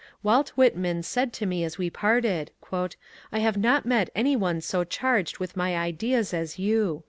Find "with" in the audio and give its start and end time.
5.37-5.55